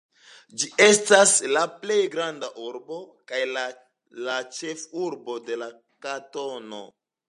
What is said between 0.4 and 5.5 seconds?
Ĝi estas la plej granda urbo, kaj la ĉefurbo